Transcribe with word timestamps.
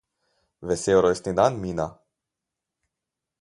Vesel 0.71 1.01
rojstni 1.05 1.33
dan 1.41 1.61
Mina! 1.67 1.87